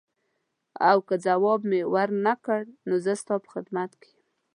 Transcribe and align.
او 0.89 0.97
که 1.07 1.15
ځواب 1.25 1.61
مې 1.69 1.81
ورنه 1.93 2.33
کړ 2.45 2.61
زه 3.03 3.13
ستا 3.21 3.35
په 3.43 3.49
خدمت 3.53 3.91
کې 4.01 4.09
یم. 4.15 4.21